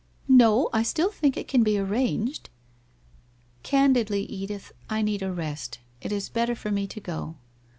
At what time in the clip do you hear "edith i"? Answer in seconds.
4.23-5.03